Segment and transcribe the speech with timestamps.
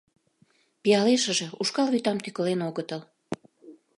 [0.81, 3.01] Пиалешыже, ушкал вӱтам тӱкылен огытыл.